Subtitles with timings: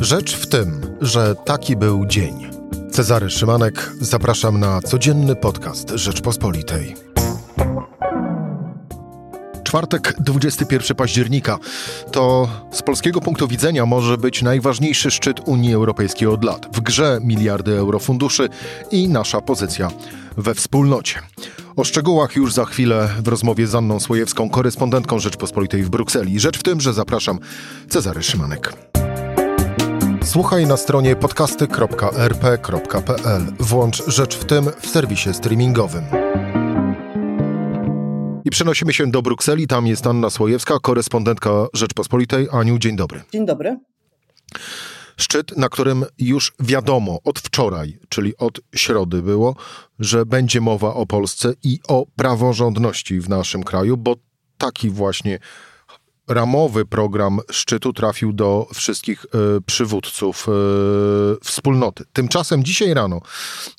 [0.00, 2.50] Rzecz w tym, że taki był dzień.
[2.90, 6.94] Cezary Szymanek, zapraszam na codzienny podcast Rzeczpospolitej.
[9.64, 11.58] Czwartek, 21 października.
[12.12, 16.76] To z polskiego punktu widzenia może być najważniejszy szczyt Unii Europejskiej od lat.
[16.76, 18.48] W grze miliardy euro funduszy
[18.90, 19.90] i nasza pozycja
[20.36, 21.20] we wspólnocie.
[21.76, 26.40] O szczegółach już za chwilę w rozmowie z Anną Słojewską, korespondentką Rzeczpospolitej w Brukseli.
[26.40, 27.38] Rzecz w tym, że zapraszam
[27.88, 28.89] Cezary Szymanek.
[30.24, 33.42] Słuchaj na stronie podcasty.rp.pl.
[33.60, 36.04] Włącz Rzecz w tym w serwisie streamingowym.
[38.44, 39.66] I przenosimy się do Brukseli.
[39.66, 42.48] Tam jest Anna Słojewska, korespondentka Rzeczpospolitej.
[42.52, 43.22] Aniu, dzień dobry.
[43.32, 43.78] Dzień dobry.
[45.16, 49.56] Szczyt, na którym już wiadomo od wczoraj, czyli od środy było,
[49.98, 54.16] że będzie mowa o Polsce i o praworządności w naszym kraju, bo
[54.58, 55.38] taki właśnie
[56.30, 62.04] ramowy program szczytu trafił do wszystkich y, przywódców y, wspólnoty.
[62.12, 63.20] Tymczasem dzisiaj rano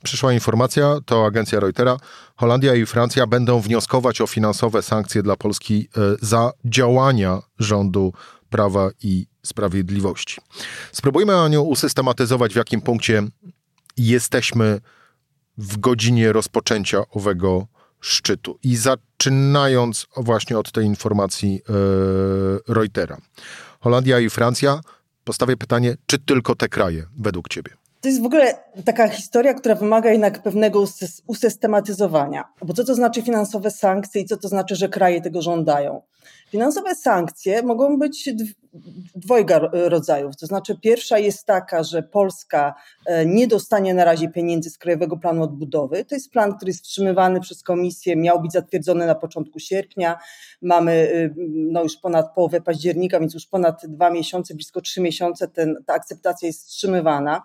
[0.04, 1.98] przyszła informacja, to agencja Reutera,
[2.36, 8.14] Holandia i Francja będą wnioskować o finansowe sankcje dla Polski y, za działania rządu
[8.50, 10.42] Prawa i Sprawiedliwości.
[10.92, 13.24] Spróbujmy, Aniu, usystematyzować, w jakim punkcie
[13.98, 14.82] jesteśmy
[15.58, 17.68] w godzinie rozpoczęcia owego
[18.02, 18.60] szczytu.
[18.64, 23.18] I zaczynając właśnie od tej informacji yy, Reutera.
[23.80, 24.82] Holandia i Francja,
[25.24, 27.81] postawię pytanie, czy tylko te kraje według Ciebie?
[28.02, 28.54] To jest w ogóle
[28.86, 30.86] taka historia, która wymaga jednak pewnego
[31.28, 32.44] usystematyzowania.
[32.62, 36.02] Bo co to znaczy finansowe sankcje i co to znaczy, że kraje tego żądają?
[36.50, 38.30] Finansowe sankcje mogą być
[39.16, 40.36] dwojga rodzajów.
[40.38, 45.18] To znaczy, pierwsza jest taka, że Polska e, nie dostanie na razie pieniędzy z Krajowego
[45.18, 46.06] Planu Odbudowy.
[46.06, 50.20] To jest plan, który jest wstrzymywany przez Komisję, miał być zatwierdzony na początku sierpnia.
[50.62, 51.34] Mamy y,
[51.72, 55.94] no, już ponad połowę października, więc już ponad dwa miesiące, blisko trzy miesiące ten, ta
[55.94, 57.42] akceptacja jest wstrzymywana.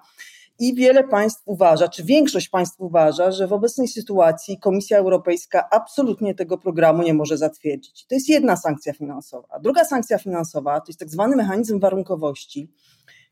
[0.59, 6.35] I wiele państw uważa, czy większość państw uważa, że w obecnej sytuacji Komisja Europejska absolutnie
[6.35, 8.07] tego programu nie może zatwierdzić.
[8.07, 9.59] To jest jedna sankcja finansowa.
[9.63, 12.71] Druga sankcja finansowa to jest tak zwany mechanizm warunkowości,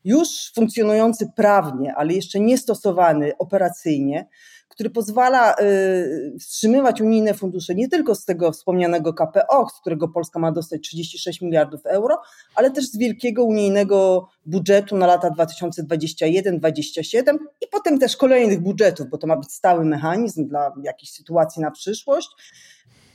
[0.03, 4.27] już funkcjonujący prawnie, ale jeszcze nie stosowany operacyjnie,
[4.75, 10.39] który pozwala y, wstrzymywać unijne fundusze nie tylko z tego wspomnianego KPO, z którego Polska
[10.39, 12.21] ma dostać 36 miliardów euro,
[12.55, 19.17] ale też z wielkiego unijnego budżetu na lata 2021-2027 i potem też kolejnych budżetów, bo
[19.17, 22.29] to ma być stały mechanizm dla jakichś sytuacji na przyszłość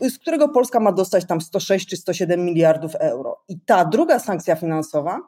[0.01, 3.43] z którego Polska ma dostać tam 106 czy 107 miliardów euro.
[3.49, 5.21] I ta druga sankcja finansowa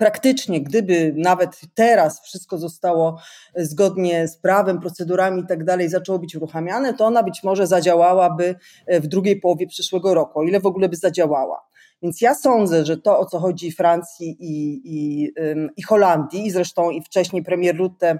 [0.00, 3.18] praktycznie, gdyby nawet teraz wszystko zostało
[3.56, 8.54] zgodnie z prawem, procedurami i tak dalej, zaczęło być uruchamiane, to ona być może zadziałałaby
[8.88, 11.66] w drugiej połowie przyszłego roku, o ile w ogóle by zadziałała.
[12.02, 15.32] Więc ja sądzę, że to, o co chodzi Francji i, i,
[15.76, 18.18] i Holandii, i zresztą i wcześniej premier Rutte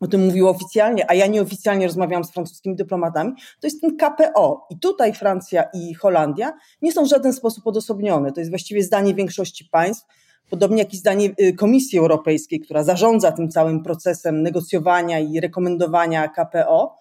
[0.00, 4.66] o tym mówił oficjalnie, a ja nieoficjalnie rozmawiałam z francuskimi dyplomatami, to jest ten KPO.
[4.70, 6.52] I tutaj Francja i Holandia
[6.82, 8.32] nie są w żaden sposób odosobnione.
[8.32, 10.06] To jest właściwie zdanie większości państw
[10.50, 16.28] podobnie jak i zdanie y, Komisji Europejskiej, która zarządza tym całym procesem negocjowania i rekomendowania
[16.28, 16.98] KPO,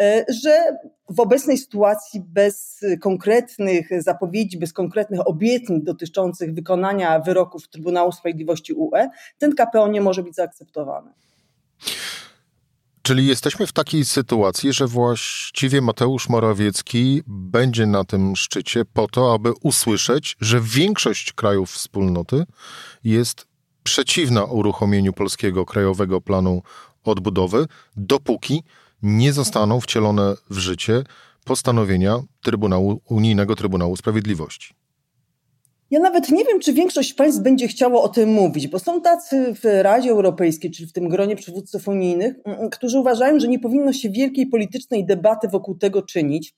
[0.00, 0.78] y, że
[1.10, 9.08] w obecnej sytuacji bez konkretnych zapowiedzi, bez konkretnych obietnic dotyczących wykonania wyroków Trybunału Sprawiedliwości UE,
[9.38, 11.10] ten KPO nie może być zaakceptowany.
[13.08, 19.34] Czyli jesteśmy w takiej sytuacji, że właściwie Mateusz Morawiecki będzie na tym szczycie po to,
[19.34, 22.44] aby usłyszeć, że większość krajów wspólnoty
[23.04, 23.46] jest
[23.82, 26.62] przeciwna uruchomieniu polskiego krajowego planu
[27.04, 28.62] odbudowy, dopóki
[29.02, 31.04] nie zostaną wcielone w życie
[31.44, 34.77] postanowienia Trybunału, Unijnego Trybunału Sprawiedliwości.
[35.90, 39.54] Ja nawet nie wiem, czy większość państw będzie chciało o tym mówić, bo są tacy
[39.54, 42.34] w Radzie Europejskiej, czyli w tym gronie przywódców unijnych,
[42.72, 46.54] którzy uważają, że nie powinno się wielkiej politycznej debaty wokół tego czynić,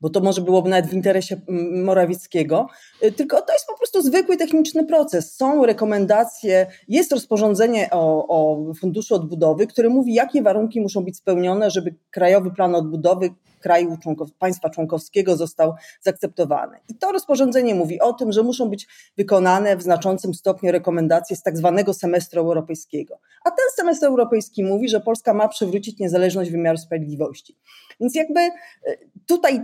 [0.00, 1.40] bo to może byłoby nawet w interesie
[1.84, 2.66] Morawieckiego,
[3.04, 5.36] y, tylko to jest po prostu zwykły techniczny proces.
[5.36, 11.70] Są rekomendacje, jest rozporządzenie o, o Funduszu Odbudowy, które mówi, jakie warunki muszą być spełnione,
[11.70, 13.30] żeby Krajowy Plan Odbudowy
[13.62, 13.98] kraju
[14.38, 16.78] państwa członkowskiego został zaakceptowany.
[16.88, 21.42] I to rozporządzenie mówi o tym, że muszą być wykonane w znaczącym stopniu rekomendacje z
[21.42, 23.18] tak zwanego semestru europejskiego.
[23.44, 27.56] A ten semestr europejski mówi, że Polska ma przywrócić niezależność wymiaru sprawiedliwości.
[28.00, 28.52] Więc jakby e,
[29.26, 29.54] tutaj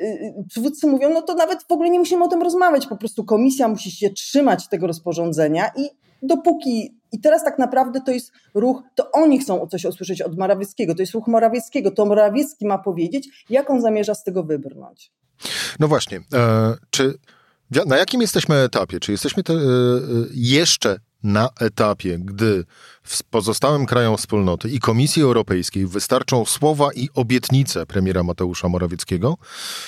[0.00, 3.24] e, przywódcy mówią, no to nawet w ogóle nie musimy o tym rozmawiać, po prostu
[3.24, 5.88] komisja musi się trzymać tego rozporządzenia i
[6.22, 10.94] dopóki i teraz tak naprawdę to jest ruch, to oni chcą coś usłyszeć od Morawieckiego,
[10.94, 15.12] to jest ruch Morawieckiego, to Morawiecki ma powiedzieć, jak on zamierza z tego wybrnąć.
[15.78, 17.18] No właśnie, e, czy
[17.86, 19.00] na jakim jesteśmy etapie?
[19.00, 19.56] Czy jesteśmy te, e,
[20.34, 22.64] jeszcze na etapie, gdy
[23.30, 29.36] pozostałym krajom wspólnoty i Komisji Europejskiej wystarczą słowa i obietnice premiera Mateusza Morawieckiego,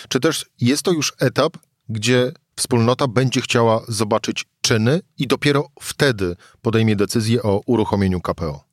[0.08, 1.56] czy też jest to już etap,
[1.88, 8.72] gdzie wspólnota będzie chciała zobaczyć czyny i dopiero wtedy podejmie decyzję o uruchomieniu KPO?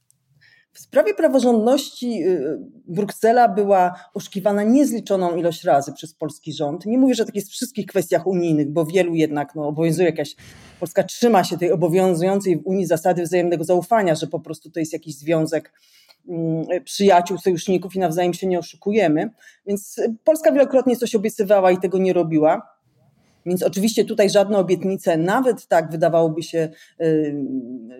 [0.79, 6.85] W sprawie praworządności y, Bruksela była oszukiwana niezliczoną ilość razy przez polski rząd.
[6.85, 10.35] Nie mówię, że tak jest w wszystkich kwestiach unijnych, bo wielu jednak no, obowiązuje jakaś.
[10.79, 14.93] Polska trzyma się tej obowiązującej w Unii zasady wzajemnego zaufania, że po prostu to jest
[14.93, 15.73] jakiś związek
[16.29, 19.29] mm, przyjaciół, sojuszników i nawzajem się nie oszukujemy.
[19.65, 22.78] Więc Polska wielokrotnie coś obiecywała i tego nie robiła.
[23.45, 26.69] Więc oczywiście tutaj żadne obietnice, nawet tak wydawałoby się
[27.01, 27.35] y,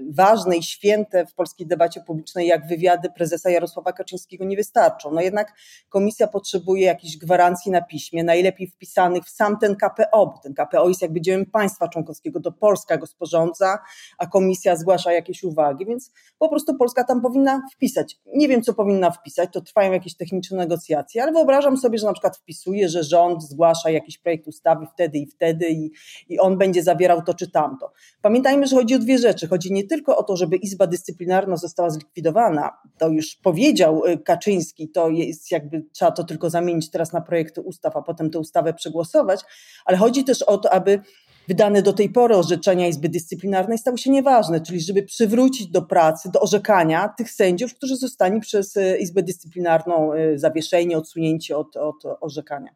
[0.09, 5.11] ważne i święte w polskiej debacie publicznej, jak wywiady prezesa Jarosława Kaczyńskiego nie wystarczą.
[5.11, 5.53] No jednak
[5.89, 10.89] komisja potrzebuje jakichś gwarancji na piśmie, najlepiej wpisanych w sam ten KPO, bo ten KPO
[10.89, 13.79] jest jakby dziełem państwa członkowskiego, to Polska go sporządza,
[14.17, 18.17] a komisja zgłasza jakieś uwagi, więc po prostu Polska tam powinna wpisać.
[18.35, 22.13] Nie wiem, co powinna wpisać, to trwają jakieś techniczne negocjacje, ale wyobrażam sobie, że na
[22.13, 25.91] przykład wpisuje, że rząd zgłasza jakiś projekt ustawy wtedy i wtedy i,
[26.29, 27.91] i on będzie zawierał to czy tamto.
[28.21, 29.47] Pamiętajmy, że chodzi o dwie rzeczy.
[29.47, 34.89] Chodzi nie tylko o to, żeby Izba Dyscyplinarna została zlikwidowana, to już powiedział y, Kaczyński,
[34.89, 38.73] to jest jakby trzeba to tylko zamienić teraz na projekty ustaw, a potem tę ustawę
[38.73, 39.41] przegłosować,
[39.85, 41.01] ale chodzi też o to, aby
[41.49, 46.31] wydane do tej pory orzeczenia Izby Dyscyplinarnej stały się nieważne, czyli żeby przywrócić do pracy,
[46.31, 51.95] do orzekania tych sędziów, którzy zostali przez y, Izbę Dyscyplinarną y, zawieszeni, odsunięci od, od
[52.21, 52.71] orzekania.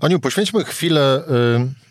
[0.00, 1.88] Aniu, poświęćmy chwilę y,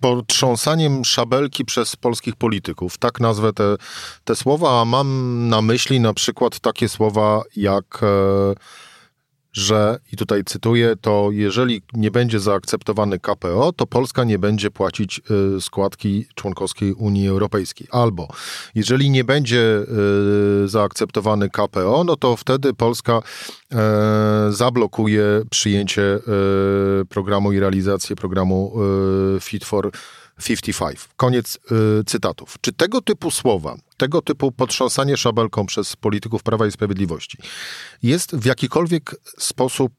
[0.00, 2.98] potrząsaniem szabelki przez polskich polityków.
[2.98, 3.76] Tak nazwę te,
[4.24, 8.00] te słowa, a mam na myśli na przykład takie słowa jak...
[8.02, 8.82] Y,
[9.52, 15.20] że, i tutaj cytuję, to jeżeli nie będzie zaakceptowany KPO, to Polska nie będzie płacić
[15.56, 17.86] y, składki członkowskiej Unii Europejskiej.
[17.90, 18.28] Albo
[18.74, 19.84] jeżeli nie będzie
[20.64, 23.22] y, zaakceptowany KPO, no to wtedy Polska e,
[24.50, 26.20] zablokuje przyjęcie e,
[27.08, 28.74] programu i realizację programu
[29.36, 29.90] e, Fit for
[30.44, 30.98] 55.
[31.16, 31.56] Koniec
[32.00, 32.56] y, cytatów.
[32.60, 37.38] Czy tego typu słowa, tego typu potrząsanie szabelką przez polityków Prawa i Sprawiedliwości
[38.02, 39.92] jest w jakikolwiek sposób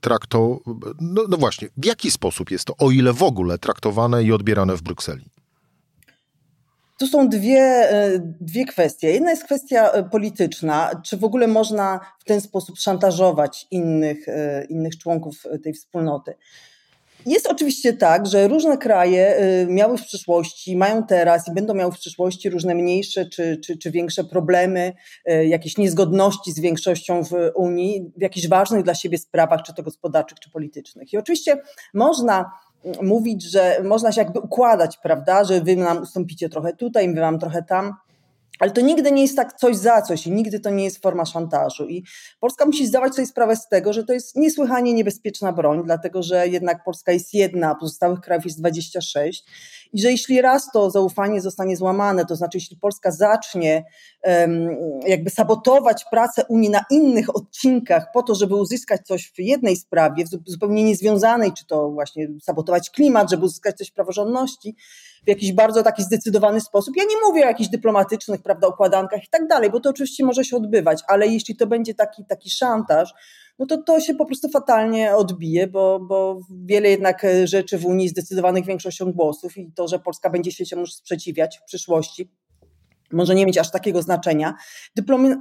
[0.00, 0.58] trakto...
[1.00, 4.76] No, no właśnie, w jaki sposób jest to, o ile w ogóle traktowane i odbierane
[4.76, 5.33] w Brukseli?
[6.98, 9.10] Tu są dwie, y, dwie kwestie.
[9.10, 10.90] Jedna jest kwestia y, polityczna.
[11.04, 16.34] Czy w ogóle można w ten sposób szantażować innych, y, innych członków tej wspólnoty?
[17.26, 19.36] Jest oczywiście tak, że różne kraje
[19.68, 23.90] miały w przyszłości, mają teraz i będą miały w przyszłości różne mniejsze czy, czy, czy
[23.90, 24.92] większe problemy,
[25.46, 30.40] jakieś niezgodności z większością w Unii w jakichś ważnych dla siebie sprawach, czy to gospodarczych,
[30.40, 31.12] czy politycznych.
[31.12, 31.62] I oczywiście
[31.94, 32.50] można
[33.02, 37.38] mówić, że można się jakby układać, prawda, że wy nam ustąpicie trochę tutaj, my wam
[37.38, 37.94] trochę tam.
[38.58, 41.24] Ale to nigdy nie jest tak coś za coś i nigdy to nie jest forma
[41.24, 41.88] szantażu.
[41.88, 42.04] I
[42.40, 46.48] Polska musi zdawać sobie sprawę z tego, że to jest niesłychanie niebezpieczna broń, dlatego że
[46.48, 49.44] jednak Polska jest jedna, a pozostałych krajów jest 26.
[49.94, 53.84] I że jeśli raz to zaufanie zostanie złamane, to znaczy jeśli Polska zacznie
[55.06, 60.24] jakby sabotować pracę Unii na innych odcinkach po to, żeby uzyskać coś w jednej sprawie,
[60.46, 64.76] zupełnie niezwiązanej, czy to właśnie sabotować klimat, żeby uzyskać coś w praworządności,
[65.24, 66.94] w jakiś bardzo taki zdecydowany sposób.
[66.96, 70.44] Ja nie mówię o jakichś dyplomatycznych, prawda, układankach i tak dalej, bo to oczywiście może
[70.44, 73.14] się odbywać, ale jeśli to będzie taki, taki szantaż,
[73.58, 78.08] no to to się po prostu fatalnie odbije, bo, bo wiele jednak rzeczy w Unii
[78.08, 82.30] zdecydowanych większością głosów i to, że Polska będzie się temu sprzeciwiać w przyszłości,
[83.14, 84.54] może nie mieć aż takiego znaczenia.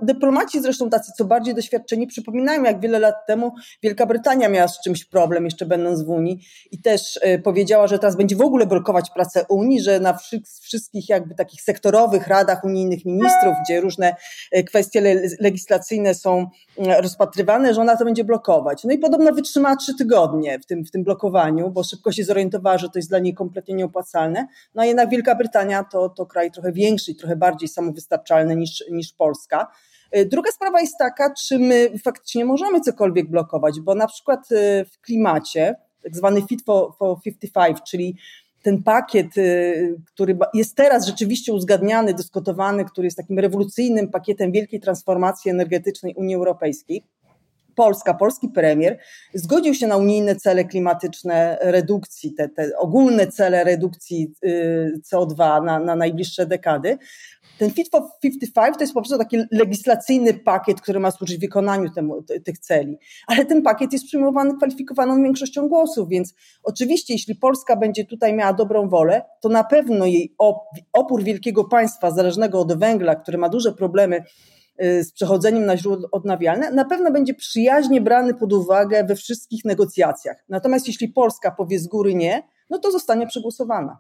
[0.02, 3.52] dyplomaci zresztą tacy co bardziej doświadczeni przypominają, jak wiele lat temu
[3.84, 6.40] Wielka Brytania miała z czymś problem, jeszcze będąc w Unii
[6.72, 10.18] i też e, powiedziała, że teraz będzie w ogóle blokować pracę Unii, że na
[10.62, 14.16] wszystkich jakby takich sektorowych radach unijnych ministrów, gdzie różne
[14.52, 15.02] e, kwestie
[15.40, 18.84] legislacyjne są e, rozpatrywane, że ona to będzie blokować.
[18.84, 22.78] No i podobno wytrzymała trzy tygodnie w tym, w tym blokowaniu, bo szybko się zorientowała,
[22.78, 24.48] że to jest dla niej kompletnie nieopłacalne.
[24.76, 28.56] No a jednak Wielka Brytania to, to kraj trochę większy i trochę bardziej bardziej samowystarczalne
[28.56, 29.68] niż, niż Polska.
[30.18, 34.86] Y, druga sprawa jest taka, czy my faktycznie możemy cokolwiek blokować, bo na przykład y,
[34.92, 38.18] w klimacie, tak zwany Fit for, for 55, czyli
[38.64, 44.80] ten pakiet, y, który jest teraz rzeczywiście uzgadniany, dyskutowany, który jest takim rewolucyjnym pakietem wielkiej
[44.80, 47.04] transformacji energetycznej Unii Europejskiej,
[47.76, 49.00] Polska, polski premier
[49.34, 55.80] zgodził się na unijne cele klimatyczne redukcji, te, te ogólne cele redukcji y, CO2 na,
[55.80, 56.98] na najbliższe dekady,
[57.58, 61.90] ten Fit for 55 to jest po prostu taki legislacyjny pakiet, który ma służyć wykonaniu
[61.90, 67.76] temu, tych celi, ale ten pakiet jest przyjmowany kwalifikowaną większością głosów, więc oczywiście jeśli Polska
[67.76, 70.36] będzie tutaj miała dobrą wolę, to na pewno jej
[70.94, 74.24] opór wielkiego państwa zależnego od węgla, który ma duże problemy
[74.80, 80.44] z przechodzeniem na źródła odnawialne, na pewno będzie przyjaźnie brany pod uwagę we wszystkich negocjacjach.
[80.50, 84.00] Natomiast jeśli Polska powie z góry nie, no to zostanie przegłosowana.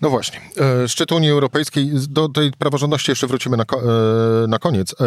[0.00, 0.40] No właśnie.
[0.60, 5.04] E, szczyt Unii Europejskiej, do tej praworządności jeszcze wrócimy na, e, na koniec, e,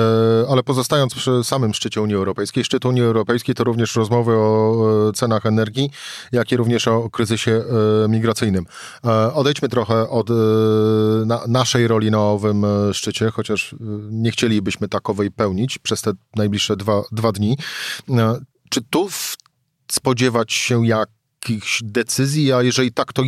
[0.50, 5.46] ale pozostając przy samym szczycie Unii Europejskiej, szczyt Unii Europejskiej to również rozmowy o cenach
[5.46, 5.89] energii,
[6.32, 7.63] jak i również o kryzysie
[8.10, 8.65] migracyjnym.
[9.34, 10.29] Odejdźmy trochę od
[11.48, 13.75] naszej roli na owym szczycie, chociaż
[14.10, 17.58] nie chcielibyśmy takowej pełnić przez te najbliższe dwa, dwa dni.
[18.70, 19.10] Czy tu
[19.91, 21.10] spodziewać się jak
[21.50, 23.24] jakichś decyzji, a jeżeli tak, to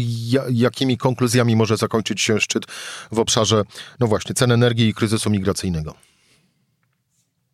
[0.51, 2.65] jakimi konkluzjami może zakończyć się szczyt
[3.11, 3.63] w obszarze,
[3.99, 5.93] no właśnie, cen energii i kryzysu migracyjnego?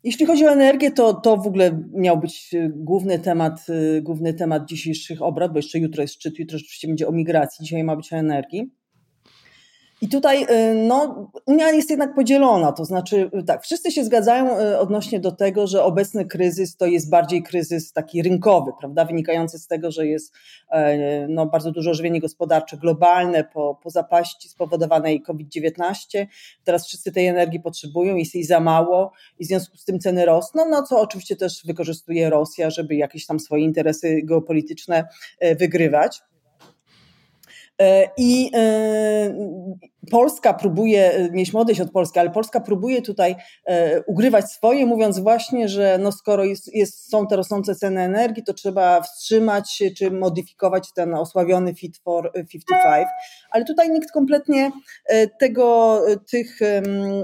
[0.03, 4.33] Jeśli chodzi o energię, to, to w ogóle miał być y, główny temat, y, główny
[4.33, 7.95] temat dzisiejszych obrad, bo jeszcze jutro jest szczyt, jutro rzeczywiście będzie o migracji, dzisiaj ma
[7.95, 8.71] być o energii.
[10.05, 14.59] I tutaj y, no, Unia jest jednak podzielona, to znaczy y, tak, wszyscy się zgadzają
[14.59, 19.59] y, odnośnie do tego, że obecny kryzys to jest bardziej kryzys taki rynkowy, prawda, wynikający
[19.59, 20.33] z tego, że jest
[20.71, 26.25] e, no, bardzo dużo ożywienie gospodarcze globalne po, po zapaści spowodowanej COVID-19.
[26.63, 30.25] Teraz wszyscy tej energii potrzebują, jest jej za mało i w związku z tym ceny
[30.25, 35.07] rosną, no co oczywiście też wykorzystuje Rosja, żeby jakieś tam swoje interesy geopolityczne
[35.39, 36.21] e, wygrywać.
[37.81, 38.51] E, I
[40.11, 43.35] Polska próbuje, mieliśmy odejść od Polski, ale Polska próbuje tutaj
[43.65, 48.43] e, ugrywać swoje, mówiąc właśnie, że no skoro jest, jest, są te rosnące ceny energii,
[48.43, 53.07] to trzeba wstrzymać czy modyfikować ten osławiony Fit for 55.
[53.55, 54.71] Ale tutaj nikt kompletnie
[55.39, 56.59] tego, tych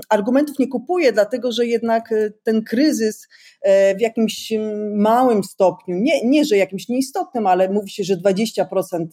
[0.09, 3.27] argumentów nie kupuje, dlatego że jednak ten kryzys
[3.97, 4.53] w jakimś
[4.95, 9.05] małym stopniu, nie, nie że jakimś nieistotnym, ale mówi się, że 20%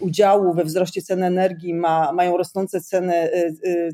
[0.00, 3.30] udziału we wzroście cen energii ma, mają rosnące ceny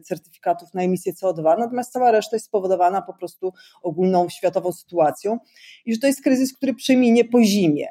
[0.04, 3.52] certyfikatów na emisję CO2, natomiast cała reszta jest spowodowana po prostu
[3.82, 5.38] ogólną światową sytuacją
[5.86, 7.86] i że to jest kryzys, który przeminie po zimie.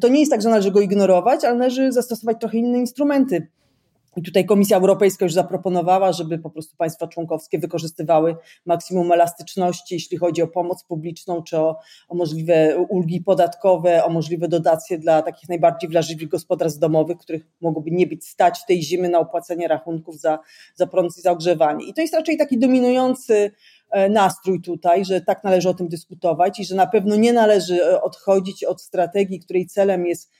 [0.00, 3.46] To nie jest tak, że należy go ignorować, ale należy zastosować trochę inne instrumenty
[4.16, 8.36] i tutaj Komisja Europejska już zaproponowała, żeby po prostu państwa członkowskie wykorzystywały
[8.66, 14.48] maksimum elastyczności, jeśli chodzi o pomoc publiczną, czy o, o możliwe ulgi podatkowe, o możliwe
[14.48, 19.18] dotacje dla takich najbardziej wrażliwych gospodarstw domowych, których mogłoby nie być stać tej zimy na
[19.18, 20.38] opłacenie rachunków za,
[20.74, 21.84] za prąd i za ogrzewanie.
[21.84, 23.50] I to jest raczej taki dominujący
[23.90, 27.84] e, nastrój tutaj, że tak należy o tym dyskutować i że na pewno nie należy
[27.84, 30.32] e, odchodzić od strategii, której celem jest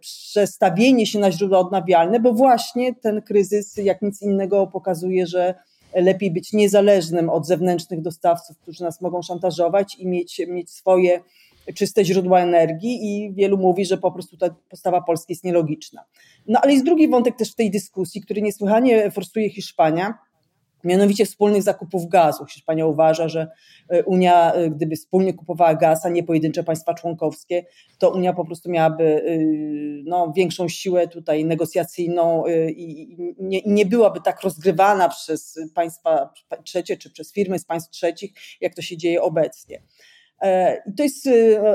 [0.00, 5.54] przestawienie się na źródła odnawialne, bo właśnie ten kryzys, jak nic innego, pokazuje, że
[5.94, 11.20] lepiej być niezależnym od zewnętrznych dostawców, którzy nas mogą szantażować i mieć, mieć swoje
[11.74, 16.04] czyste źródła energii i wielu mówi, że po prostu ta postawa Polski jest nielogiczna.
[16.46, 20.18] No ale jest drugi wątek też w tej dyskusji, który niesłychanie forsuje Hiszpania,
[20.84, 22.46] mianowicie wspólnych zakupów gazu.
[22.46, 23.48] Hiszpania uważa, że
[23.88, 27.64] e, Unia, e, gdyby wspólnie kupowała gaz, a nie pojedyncze państwa członkowskie,
[27.98, 29.38] to Unia po prostu miałaby e,
[30.04, 36.32] no, większą siłę tutaj negocjacyjną i nie, nie byłaby tak rozgrywana przez państwa
[36.64, 39.82] trzecie czy przez firmy z państw trzecich, jak to się dzieje obecnie.
[40.86, 41.28] I to jest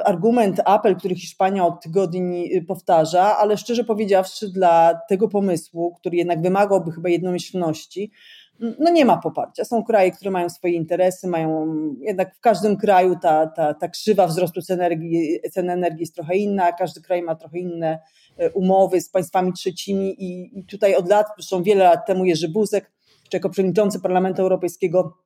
[0.06, 6.42] argument, apel, który Hiszpania od tygodni powtarza, ale szczerze powiedziawszy, dla tego pomysłu, który jednak
[6.42, 8.12] wymagałby chyba jednomyślności,
[8.60, 9.66] no nie ma poparcia.
[9.66, 11.68] Są kraje, które mają swoje interesy, mają
[12.00, 16.36] jednak w każdym kraju ta, ta, ta krzywa wzrostu cen energii, cen energii jest trochę
[16.36, 18.00] inna, każdy kraj ma trochę inne
[18.38, 22.50] e, umowy z państwami trzecimi i, i tutaj od lat, zresztą wiele lat temu Jerzy
[22.50, 22.92] Buzek,
[23.30, 25.25] czy jako przewodniczący Parlamentu Europejskiego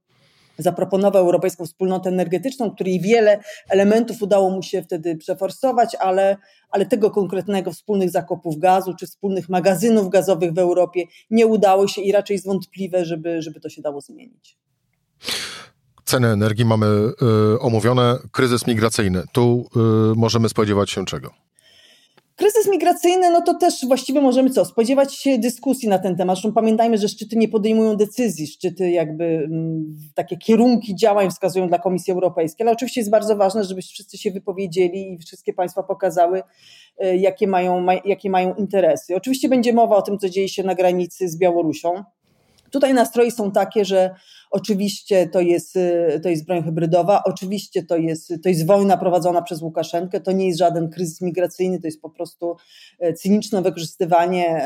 [0.59, 3.39] zaproponował Europejską Wspólnotę Energetyczną, której wiele
[3.69, 6.37] elementów udało mu się wtedy przeforsować, ale,
[6.69, 12.01] ale tego konkretnego wspólnych zakupów gazu czy wspólnych magazynów gazowych w Europie nie udało się
[12.01, 14.57] i raczej jest wątpliwe, żeby, żeby to się dało zmienić.
[16.05, 16.85] Ceny energii mamy
[17.55, 19.23] y, omówione, kryzys migracyjny.
[19.31, 19.69] Tu
[20.11, 21.48] y, możemy spodziewać się czego?
[22.39, 24.65] Kryzys migracyjny, no to też właściwie możemy co?
[24.65, 26.35] Spodziewać się dyskusji na ten temat.
[26.37, 31.79] Zresztą pamiętajmy, że szczyty nie podejmują decyzji, szczyty jakby mm, takie kierunki działań wskazują dla
[31.79, 36.41] Komisji Europejskiej, ale oczywiście jest bardzo ważne, żeby wszyscy się wypowiedzieli i wszystkie państwa pokazały,
[36.97, 39.15] e, jakie mają, jakie mają interesy.
[39.15, 42.03] Oczywiście będzie mowa o tym, co dzieje się na granicy z Białorusią.
[42.71, 44.15] Tutaj nastroje są takie, że
[44.51, 45.79] Oczywiście to jest,
[46.23, 50.47] to jest broń hybrydowa, oczywiście to jest, to jest wojna prowadzona przez Łukaszenkę, to nie
[50.47, 52.55] jest żaden kryzys migracyjny, to jest po prostu
[53.15, 54.65] cyniczne wykorzystywanie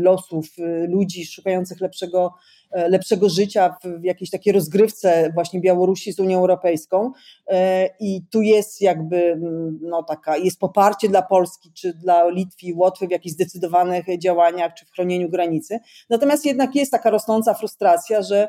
[0.00, 0.46] losów
[0.88, 7.12] ludzi szukających lepszego E, lepszego życia w jakiejś takiej rozgrywce właśnie Białorusi z Unią Europejską
[7.46, 9.40] e, i tu jest jakby
[9.80, 14.74] no taka, jest poparcie dla Polski czy dla Litwy i Łotwy w jakichś zdecydowanych działaniach
[14.74, 15.78] czy w chronieniu granicy.
[16.10, 18.48] Natomiast jednak jest taka rosnąca frustracja, że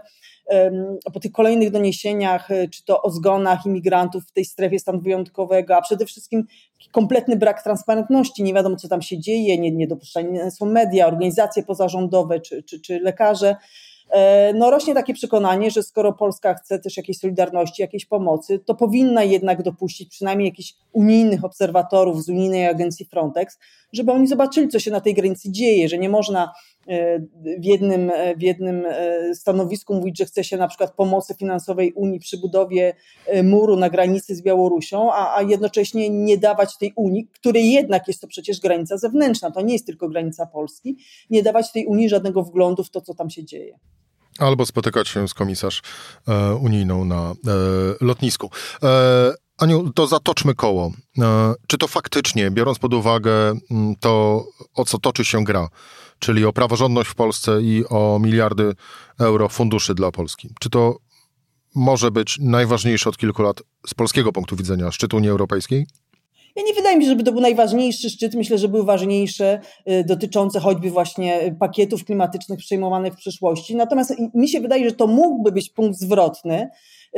[1.14, 5.76] po tych kolejnych doniesieniach, e, czy to o zgonach imigrantów w tej strefie stanu wyjątkowego,
[5.76, 6.44] a przede wszystkim
[6.92, 12.64] kompletny brak transparentności, nie wiadomo co tam się dzieje, niedopuszczane są media, organizacje pozarządowe czy,
[12.64, 13.95] czy, czy lekarze, E,
[14.56, 19.24] no rośnie takie przekonanie, że skoro Polska chce też jakiejś solidarności, jakiejś pomocy, to powinna
[19.24, 23.58] jednak dopuścić przynajmniej jakichś unijnych obserwatorów z unijnej agencji Frontex,
[23.94, 26.54] żeby oni zobaczyli, co się na tej granicy dzieje, że nie można e,
[27.60, 32.20] w jednym, w jednym e, stanowisku mówić, że chce się na przykład pomocy finansowej Unii
[32.20, 32.94] przy budowie
[33.44, 38.22] muru na granicy z Białorusią, a, a jednocześnie nie dawać tej Unii, której jednak jest
[38.22, 40.98] to przecież granica zewnętrzna, to nie jest tylko granica Polski,
[41.30, 43.80] nie dawać tej Unii żadnego wglądu w to, co tam się dzieje.
[44.40, 45.82] Albo spotykać się z komisarz
[46.28, 47.36] e, unijną na e,
[48.02, 48.50] lotnisku.
[48.84, 50.92] E, Aniu, to zatoczmy koło.
[51.22, 54.46] E, czy to faktycznie, biorąc pod uwagę mm, to,
[54.76, 55.70] o co toczy się gra,
[56.20, 58.74] czyli o praworządność w Polsce i o miliardy
[59.20, 60.98] euro funduszy dla Polski, czy to
[61.76, 65.86] może być najważniejsze od kilku lat z polskiego punktu widzenia szczyt Unii Europejskiej?
[66.56, 68.36] Ja nie wydaje mi się, żeby to był najważniejszy szczyt.
[68.36, 69.60] Myślę, że były ważniejsze
[69.90, 73.76] y, dotyczące choćby właśnie pakietów klimatycznych przyjmowanych w przyszłości.
[73.76, 76.70] Natomiast mi się wydaje, że to mógłby być punkt zwrotny,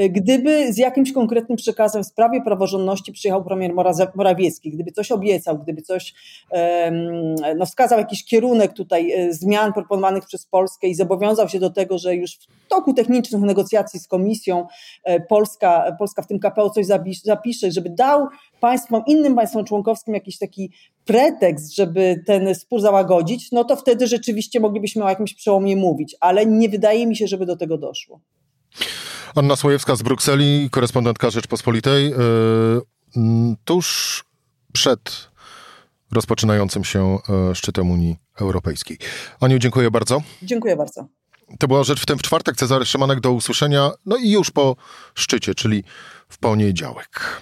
[0.09, 3.73] gdyby z jakimś konkretnym przekazem w sprawie praworządności przyjechał premier
[4.15, 6.13] Morawiecki, gdyby coś obiecał, gdyby coś
[7.57, 11.97] no, wskazał jakiś kierunek tutaj y, zmian proponowanych przez Polskę i zobowiązał się do tego,
[11.97, 14.67] że już w toku technicznych negocjacji z komisją
[15.29, 16.85] Polska, Polska w tym KPO coś
[17.23, 18.27] zapisze, żeby dał
[18.59, 20.71] państwom, innym państwom członkowskim jakiś taki
[21.05, 26.45] pretekst, żeby ten spór załagodzić, no to wtedy rzeczywiście moglibyśmy o jakimś przełomie mówić, ale
[26.45, 28.19] nie wydaje mi się, żeby do tego doszło.
[29.35, 32.09] Anna Słojewska z Brukseli, korespondentka Rzeczpospolitej.
[32.09, 34.23] Yy, tuż
[34.73, 35.29] przed
[36.11, 37.17] rozpoczynającym się
[37.47, 38.97] yy, szczytem Unii Europejskiej.
[39.39, 40.21] Aniu, dziękuję bardzo.
[40.43, 41.07] Dziękuję bardzo.
[41.59, 42.55] To była rzecz w tym w czwartek.
[42.55, 43.91] Cezary Szymanek do usłyszenia.
[44.05, 44.75] No i już po
[45.15, 45.83] szczycie, czyli
[46.29, 47.41] w poniedziałek.